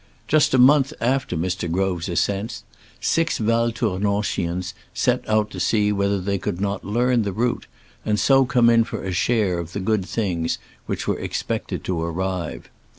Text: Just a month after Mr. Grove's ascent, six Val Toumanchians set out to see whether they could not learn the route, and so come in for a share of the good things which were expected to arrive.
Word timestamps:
Just 0.27 0.55
a 0.55 0.57
month 0.57 0.93
after 0.99 1.37
Mr. 1.37 1.71
Grove's 1.71 2.09
ascent, 2.09 2.63
six 2.99 3.37
Val 3.37 3.71
Toumanchians 3.71 4.73
set 4.95 5.23
out 5.29 5.51
to 5.51 5.59
see 5.59 5.91
whether 5.91 6.19
they 6.19 6.39
could 6.39 6.59
not 6.59 6.83
learn 6.83 7.21
the 7.21 7.31
route, 7.31 7.67
and 8.03 8.19
so 8.19 8.43
come 8.43 8.67
in 8.67 8.83
for 8.83 9.03
a 9.03 9.11
share 9.13 9.59
of 9.59 9.73
the 9.73 9.79
good 9.79 10.03
things 10.03 10.57
which 10.87 11.07
were 11.07 11.19
expected 11.19 11.83
to 11.83 12.01
arrive. 12.01 12.71